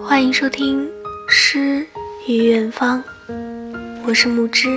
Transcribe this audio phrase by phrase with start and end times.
[0.00, 0.86] 欢迎收听
[1.28, 1.84] 《诗
[2.28, 3.02] 与远方》，
[4.06, 4.68] 我是木之，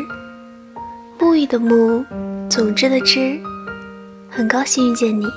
[1.19, 2.03] 沐浴的沐，
[2.49, 3.39] 总之的之，
[4.31, 5.27] 很高兴遇见你。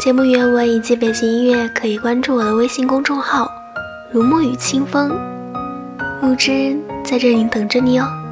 [0.00, 3.48] 节目原文以及背景音乐可以关注我的微信公众号
[4.10, 5.16] “如沐雨清风”，
[6.20, 8.25] 木之在这里等着你哦。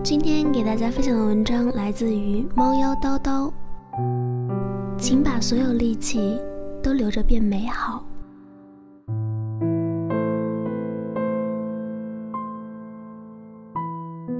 [0.00, 3.52] 今天给大家分享的文章来自于猫妖叨叨，
[4.98, 6.40] 请把所有力气
[6.82, 8.04] 都留着变美好。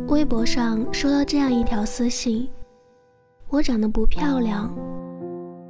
[0.09, 2.48] 微博上收到这样一条私信：
[3.48, 4.69] 我长得不漂亮，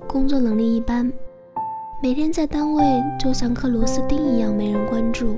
[0.08, 1.12] 工作能力一般，
[2.02, 2.82] 每天在单位
[3.20, 5.36] 就像颗螺丝钉一样没人关注，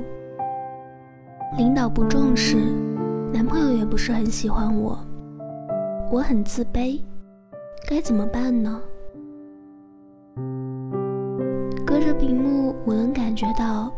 [1.59, 2.57] 领导不重视。
[3.35, 4.97] 男朋友也不是很喜欢我，
[6.09, 7.01] 我很自卑，
[7.91, 8.81] 该怎么办呢？
[11.85, 13.93] 隔着屏幕，我能感觉到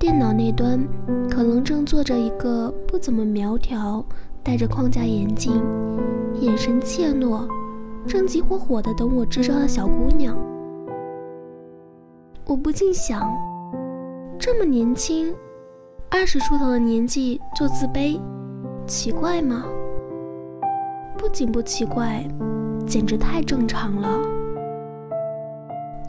[0.00, 0.84] 电脑那端
[1.30, 4.04] 可能正坐着一个不怎么苗条、
[4.42, 5.62] 戴着框架眼镜、
[6.40, 7.46] 眼神怯懦、
[8.04, 10.36] 正急火火的等我支招的小姑娘。
[12.46, 13.32] 我不禁想，
[14.40, 15.32] 这么年轻，
[16.10, 18.20] 二十出头的年纪就自卑。
[18.86, 19.64] 奇怪吗？
[21.16, 22.24] 不仅不奇怪，
[22.86, 24.08] 简直太正常了。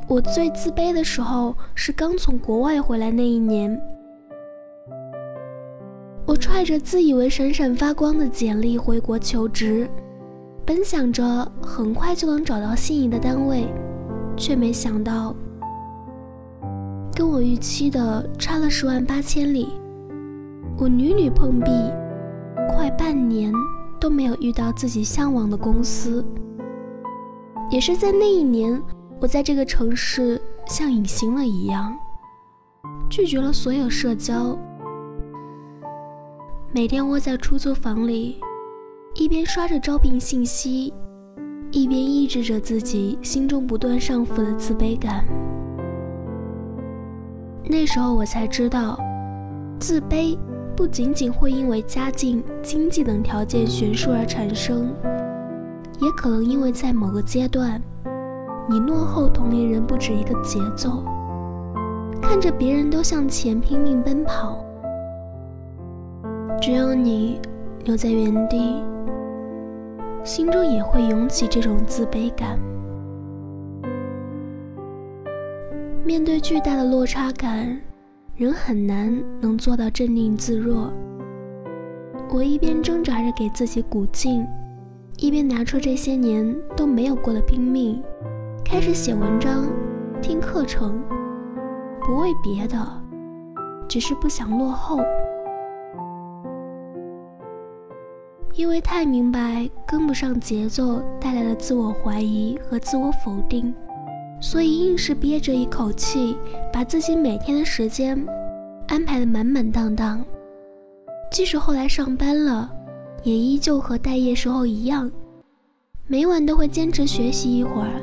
[0.08, 3.80] 我最自卑的时候是刚从国外回来那一年，
[6.26, 9.88] 我揣着自以为闪闪发光的简历回国求职，
[10.66, 11.24] 本想着
[11.62, 13.66] 很快就能找到心仪的单位，
[14.36, 15.34] 却没想到
[17.16, 19.70] 跟我预期的差了十万八千里。
[20.78, 21.72] 我屡屡碰壁。
[22.70, 23.52] 快半年
[24.00, 26.26] 都没有遇到自己向往的公司，
[27.70, 28.82] 也是在那一年，
[29.20, 31.96] 我在这个城市像隐形了一样，
[33.10, 34.58] 拒绝了所有社交，
[36.74, 38.40] 每天窝在出租房里，
[39.16, 40.94] 一边刷着招聘信息，
[41.72, 45.24] 一边抑制着自己心中不断上浮的自卑感。
[47.66, 49.00] 那时候我才知道，
[49.80, 50.38] 自卑。
[50.76, 54.90] 不仅仅会因为家境、经济等条件悬殊而产生，
[56.02, 57.80] 也可能因为在某个阶段，
[58.68, 61.04] 你落后同龄人不止一个节奏，
[62.22, 64.66] 看着别人都向前拼命奔跑，
[66.60, 67.40] 只有你
[67.86, 68.82] 留在原地，
[70.24, 72.58] 心中也会涌起这种自卑感。
[76.04, 77.80] 面对巨大的落差感。
[78.36, 80.92] 人很难能做到镇定自若。
[82.32, 84.44] 我一边挣扎着给自己鼓劲，
[85.18, 88.02] 一边拿出这些年都没有过的拼命，
[88.66, 89.68] 开始写文章、
[90.20, 91.00] 听课程，
[92.02, 92.84] 不为别的，
[93.88, 94.98] 只是不想落后。
[98.56, 103.72] 因为太明白跟不上节奏带来的自我怀疑和自我否定。
[104.44, 106.36] 所以硬是憋着一口气，
[106.72, 108.22] 把自己每天的时间
[108.90, 110.22] 安排的满满当当。
[111.32, 112.70] 即使后来上班了，
[113.24, 115.10] 也依旧和待业时候一样，
[116.08, 118.02] 每晚都会坚持学习一会儿，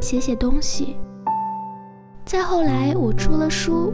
[0.00, 0.96] 写写东西。
[2.24, 3.92] 再后来，我出了书，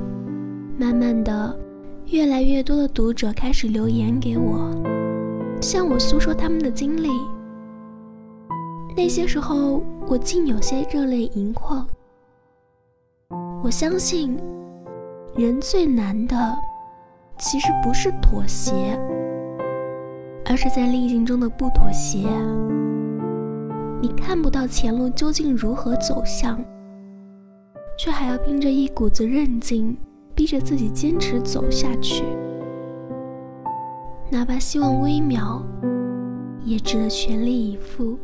[0.79, 1.59] 慢慢的，
[2.07, 4.71] 越来越多的读者开始留言给我，
[5.61, 7.09] 向我诉说他们的经历。
[8.99, 11.87] 那些时候，我竟有些热泪盈眶。
[13.63, 14.37] 我相信，
[15.37, 16.37] 人最难的，
[17.39, 18.99] 其实不是妥协，
[20.47, 22.29] 而是在逆境中的不妥协。
[24.03, 26.61] 你看不到前路究竟如何走向，
[27.97, 29.97] 却还要凭着一股子韧劲，
[30.35, 32.25] 逼着自己坚持走下去，
[34.29, 35.63] 哪怕希望微渺，
[36.65, 38.19] 也值得全力以赴。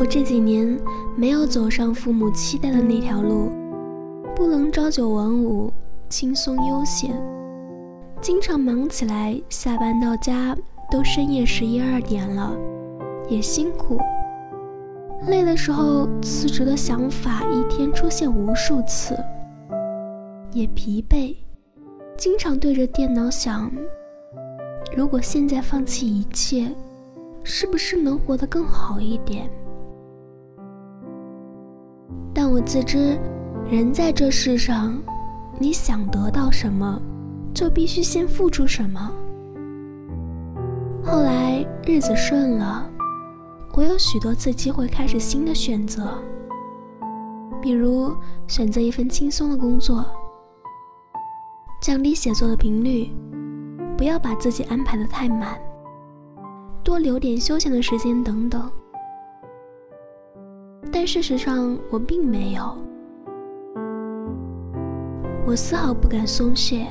[0.00, 0.80] 我这几年
[1.14, 3.52] 没有走上父母期待的那条路，
[4.34, 5.70] 不能朝九晚五，
[6.08, 7.14] 轻松悠闲，
[8.18, 10.56] 经常忙起来，下班到家
[10.90, 12.50] 都深夜十一二点了，
[13.28, 13.98] 也辛苦。
[15.26, 19.14] 累的时候，辞职的想法一天出现无数次，
[20.54, 21.36] 也疲惫，
[22.16, 23.70] 经常对着电脑想：
[24.96, 26.74] 如果现在放弃一切，
[27.44, 29.46] 是不是能活得更好一点？
[32.32, 33.18] 但我自知，
[33.70, 34.96] 人在这世上，
[35.58, 37.00] 你想得到什么，
[37.52, 39.12] 就必须先付出什么。
[41.02, 42.88] 后来日子顺了，
[43.74, 46.14] 我有许多次机会开始新的选择，
[47.60, 48.14] 比如
[48.46, 50.04] 选择一份轻松的工作，
[51.82, 53.10] 降低写作的频率，
[53.96, 55.58] 不要把自己安排的太满，
[56.84, 58.70] 多留点休闲的时间等等。
[60.92, 62.62] 但事实上，我并没有，
[65.46, 66.86] 我丝毫不敢松懈。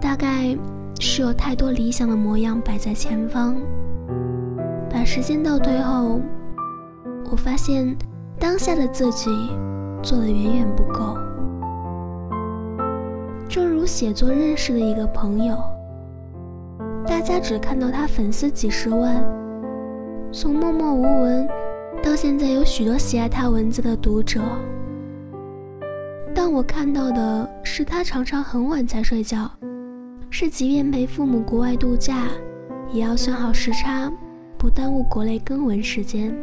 [0.00, 0.56] 大概
[0.98, 3.56] 是有太多理想的模样摆在前方，
[4.90, 6.20] 把时间倒退后，
[7.30, 7.96] 我发现
[8.38, 9.30] 当下的自己
[10.02, 11.16] 做的远远不够。
[13.48, 15.56] 正如写作认识的一个朋友，
[17.06, 19.22] 大家只看到他粉丝几十万，
[20.32, 21.48] 从默默无闻
[22.02, 24.40] 到现在有许多喜爱他文字的读者，
[26.34, 29.50] 但我看到的是他常常很晚才睡觉。
[30.30, 32.26] 是，即便陪父母国外度假，
[32.90, 34.10] 也要算好时差，
[34.56, 36.34] 不耽误国内更文时间。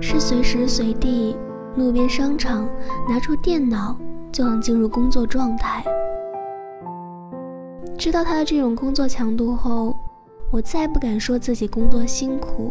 [0.00, 1.36] 是随时随地，
[1.76, 2.68] 路边商场
[3.08, 3.96] 拿出电脑
[4.32, 5.84] 就能进入工作状态。
[7.98, 9.96] 知道他的这种工作强度后，
[10.52, 12.70] 我再不敢说自己工作辛苦。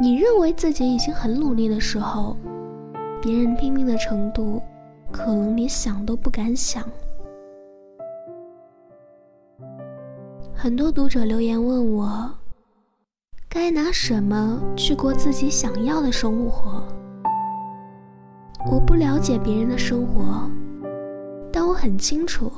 [0.00, 2.34] 你认为自己已经很努力的时候，
[3.20, 4.60] 别人拼命的程度。
[5.12, 6.82] 可能你想都不敢想。
[10.52, 12.28] 很多读者留言问我，
[13.48, 16.82] 该拿什么去过自己想要的生活？
[18.68, 20.50] 我不了解别人的生活，
[21.52, 22.50] 但我很清楚，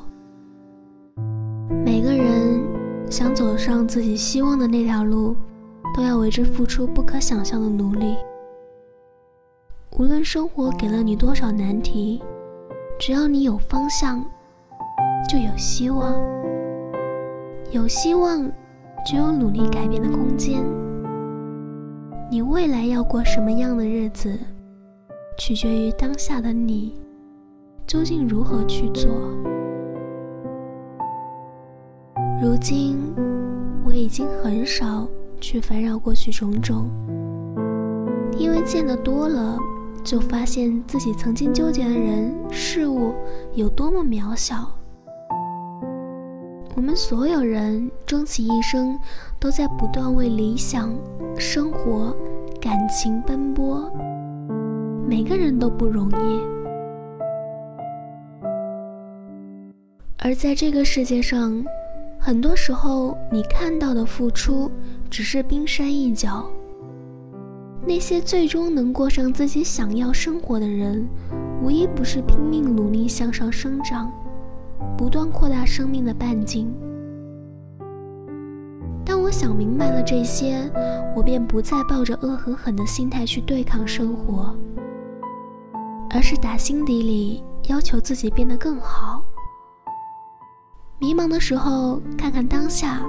[1.84, 2.47] 每个人
[3.10, 5.34] 想走上自己希望的那条路，
[5.96, 8.16] 都要为之付出不可想象的努力。
[9.98, 12.22] 无论生活给了你多少难题。
[13.00, 14.24] 只要你有方向，
[15.30, 16.14] 就有希望；
[17.70, 18.50] 有希望，
[19.06, 20.64] 就有努力改变的空间。
[22.28, 24.36] 你未来要过什么样的日子，
[25.38, 26.92] 取决于当下的你
[27.86, 29.08] 究竟如何去做。
[32.40, 32.96] 如今，
[33.84, 35.08] 我已经很少
[35.40, 36.88] 去烦扰过去种种，
[38.38, 39.58] 因为见得多了。
[40.04, 43.12] 就发现自己曾经纠结的人事物
[43.52, 44.70] 有多么渺小。
[46.76, 48.96] 我们所有人终其一生，
[49.38, 50.94] 都在不断为理想、
[51.36, 52.16] 生活、
[52.58, 53.90] 感情奔波，
[55.06, 56.40] 每个人都不容易。
[60.20, 61.62] 而在这个世界上，
[62.28, 64.70] 很多时候你看到的付出，
[65.08, 66.46] 只是冰山一角。
[67.86, 71.08] 那些最终能过上自己想要生活的人，
[71.62, 74.12] 无一不是拼命努力向上生长，
[74.94, 76.70] 不断扩大生命的半径。
[79.06, 80.70] 当我想明白了这些，
[81.16, 84.54] 我便不再抱着恶狠狠的心态去对抗生活，
[86.10, 89.17] 而是打心底里要求自己变得更好。
[91.00, 93.00] 迷茫的时候看看当下，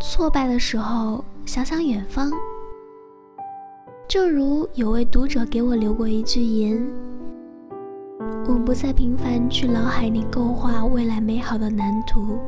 [0.00, 2.30] 挫败的时候想想远方。
[4.06, 6.80] 正如有位读者给我留过一句言
[8.46, 12.38] ：“我不再频繁去脑海里勾画未来美好的蓝图，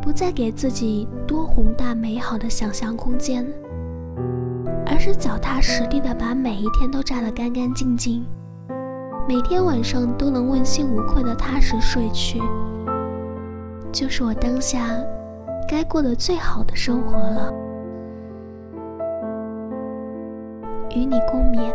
[0.00, 3.46] 不再给自己多宏大美好的想象空间，
[4.86, 8.24] 而是脚踏实地的把每一天都扎得干干净净，
[9.28, 12.40] 每天晚上都能问心无愧的踏实睡去，
[13.94, 15.00] 就是我当下
[15.68, 17.54] 该过得最好的生活了。”
[20.90, 21.72] 与你共勉。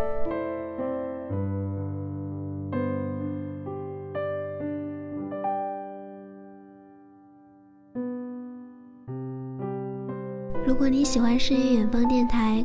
[10.66, 12.64] 如果你喜欢诗与远方电台，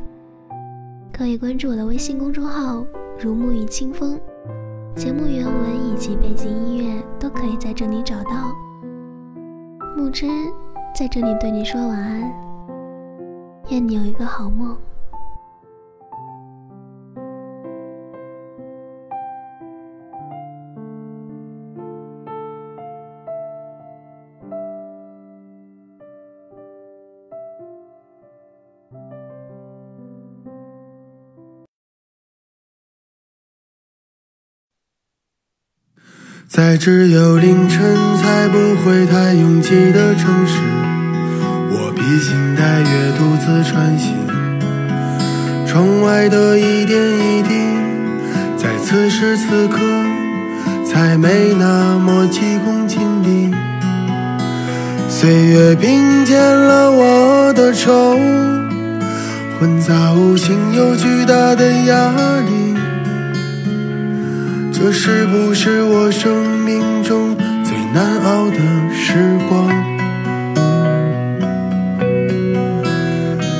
[1.12, 2.84] 可以关注我的微信公众号
[3.18, 4.20] “如沐雨清风”，
[4.94, 8.63] 节目原文以及背景音乐都可以在这里找到。
[10.04, 10.26] 木之
[10.94, 12.30] 在这里对你说晚安，
[13.70, 14.76] 愿你有一个好梦。
[36.54, 37.82] 在只有凌晨
[38.22, 40.60] 才不会太拥挤的城市，
[41.68, 44.14] 我披星戴月独自穿行。
[45.66, 47.54] 窗外的一点一滴，
[48.56, 49.80] 在此时此刻
[50.86, 53.52] 才没那么急功近利。
[55.08, 58.16] 岁月平添了我的愁，
[59.58, 62.12] 混杂无形又巨大的压
[62.46, 62.73] 力。
[64.86, 68.58] 这是不是我生命中最难熬的
[68.92, 69.14] 时
[69.48, 69.66] 光？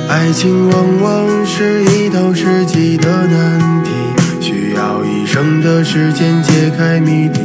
[0.07, 3.89] 爱情往往是一道世纪的难题，
[4.39, 7.39] 需要一生的时间解开谜底。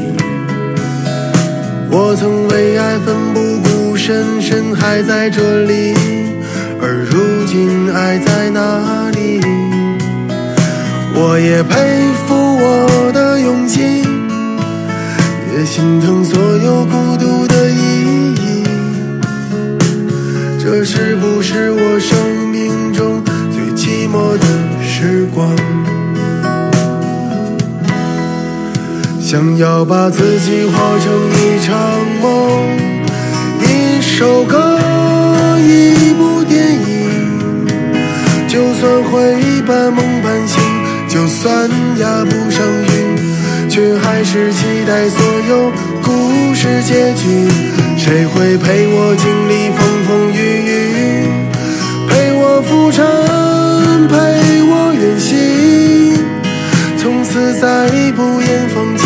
[1.91, 5.95] 我曾为爱奋不顾身，身还在这里，
[6.83, 9.10] 而如今爱在哪里？
[11.23, 11.77] 我也佩
[12.27, 13.83] 服我的勇气，
[15.53, 18.65] 也心疼所有孤独的意义。
[20.59, 22.17] 这是不是我生
[22.50, 23.23] 命中
[23.53, 24.47] 最寂寞的
[24.83, 25.55] 时光？
[29.21, 31.77] 想要把自己活成一场
[32.23, 32.31] 梦，
[33.61, 34.59] 一首歌，
[35.59, 36.89] 一部电影。
[38.49, 40.61] 就算会半梦半醒，
[41.11, 45.73] 就算压不上韵，却还是期待所有
[46.05, 47.49] 故事结局。
[47.99, 50.38] 谁会陪我经历风风雨
[50.71, 51.26] 雨，
[52.09, 53.05] 陪我浮沉，
[54.07, 54.14] 陪
[54.71, 55.35] 我远行，
[56.97, 59.05] 从此再不言放弃。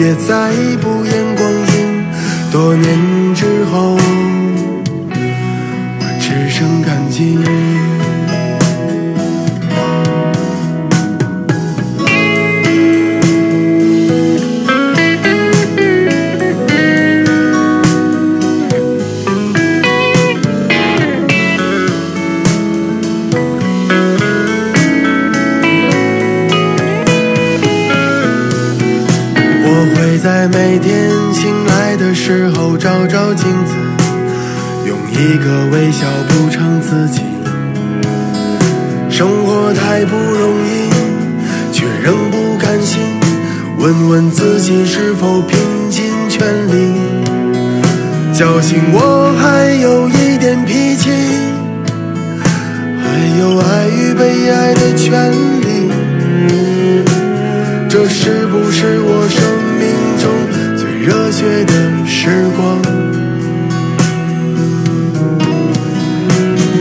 [0.00, 2.04] 也再不言光阴，
[2.50, 2.98] 多年
[3.34, 3.96] 之后，
[6.00, 7.38] 我只剩感激。
[39.16, 40.90] 生活太不容易，
[41.72, 43.00] 却仍不甘心。
[43.78, 45.56] 问问自己是否拼
[45.88, 46.96] 尽全力，
[48.34, 51.10] 侥幸我还有一点脾气，
[52.98, 53.06] 还
[53.38, 55.92] 有爱与被爱的权利。
[57.88, 59.40] 这是不是我生
[59.78, 60.28] 命中
[60.76, 61.72] 最热血的
[62.04, 62.82] 时光？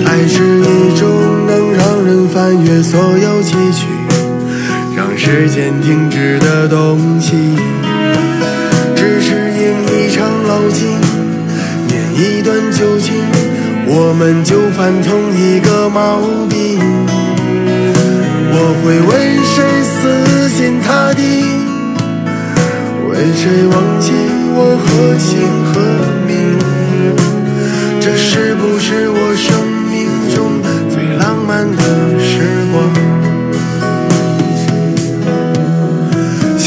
[0.05, 0.62] 爱是
[2.43, 3.85] 翻越所有崎岖，
[4.97, 7.55] 让时间停止的东西。
[8.97, 10.99] 只是因一场老情，
[11.87, 13.15] 念一段旧情，
[13.87, 16.19] 我们就犯同一个毛
[16.49, 16.81] 病。
[18.51, 21.21] 我会为谁死心塌地？
[23.07, 24.11] 为谁忘记
[24.53, 25.31] 我何姓
[25.71, 25.79] 何
[26.27, 26.59] 名？
[28.01, 29.07] 这是不是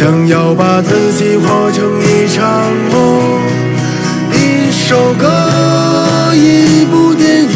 [0.06, 3.40] 想要把自己活成一场梦，
[4.30, 5.26] 一首歌，
[6.32, 7.48] 一部电影。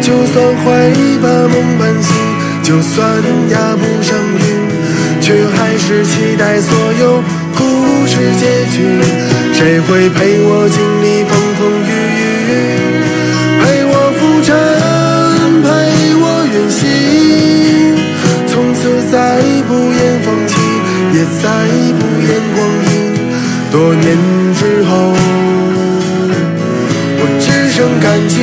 [0.00, 0.66] 就算会
[1.22, 2.16] 半梦半醒。
[2.62, 3.06] 就算
[3.50, 4.40] 压不上韵，
[5.20, 7.22] 却还是期待所有
[7.54, 8.78] 故事结局。
[9.52, 12.17] 谁会陪我经历风风雨雨，
[21.40, 21.48] 再
[21.98, 22.90] 不言光阴。
[23.70, 24.06] 多年
[24.54, 24.90] 之后，
[27.20, 28.34] 我只剩感激。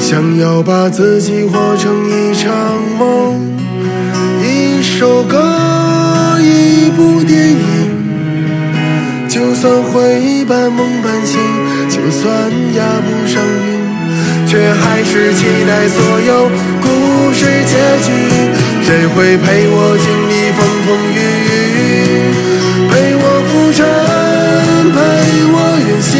[0.00, 2.52] 想要把自己活成一场
[2.98, 3.40] 梦，
[4.42, 7.56] 一首歌，一部电影。
[9.28, 11.40] 就算会半梦半醒，
[11.88, 12.28] 就算
[12.76, 16.50] 压不上韵，却还是期待所有
[16.82, 18.12] 故事结局。
[18.82, 21.50] 谁会陪我经历风风雨雨，
[22.90, 23.80] 陪我浮沉，
[24.92, 24.96] 陪
[25.52, 26.12] 我远行？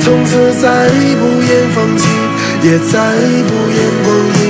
[0.00, 0.30] 从此
[0.60, 0.64] 再
[1.20, 2.02] 不言放弃。
[2.64, 2.94] 也再
[3.48, 4.40] 不言光阴，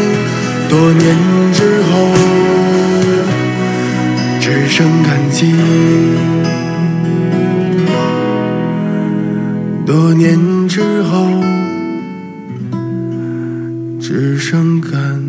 [0.68, 1.16] 多年
[1.54, 1.58] 之
[1.90, 1.90] 后，
[4.38, 5.50] 只剩感激。
[9.86, 11.42] 多年之后，
[13.98, 15.21] 只剩感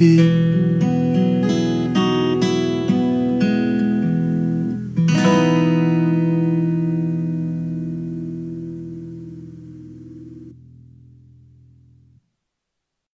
[0.00, 0.49] 激。